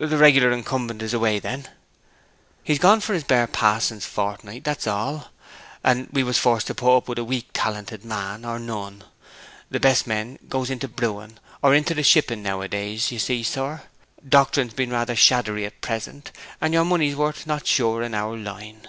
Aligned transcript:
'The 0.00 0.16
regular 0.16 0.50
incumbent 0.50 1.00
is 1.00 1.14
away, 1.14 1.38
then?' 1.38 1.68
'He's 2.64 2.80
gone 2.80 2.98
for 3.00 3.14
his 3.14 3.22
bare 3.22 3.46
pa'son's 3.46 4.04
fortnight, 4.04 4.64
that's 4.64 4.88
all; 4.88 5.28
and 5.84 6.08
we 6.10 6.24
was 6.24 6.36
forced 6.36 6.66
to 6.66 6.74
put 6.74 6.96
up 6.96 7.08
with 7.08 7.16
a 7.20 7.24
weak 7.24 7.50
talented 7.52 8.04
man 8.04 8.44
or 8.44 8.58
none. 8.58 9.04
The 9.70 9.78
best 9.78 10.04
men 10.04 10.40
goes 10.48 10.68
into 10.68 10.88
the 10.88 10.94
brewing, 10.94 11.38
or 11.62 11.76
into 11.76 11.94
the 11.94 12.02
shipping 12.02 12.42
now 12.42 12.60
a 12.60 12.66
days, 12.66 13.12
you 13.12 13.20
see, 13.20 13.44
sir; 13.44 13.82
doctrines 14.28 14.74
being 14.74 14.90
rather 14.90 15.14
shaddery 15.14 15.64
at 15.64 15.80
present, 15.80 16.32
and 16.60 16.74
your 16.74 16.84
money's 16.84 17.14
worth 17.14 17.46
not 17.46 17.68
sure 17.68 18.02
in 18.02 18.14
our 18.16 18.36
line. 18.36 18.84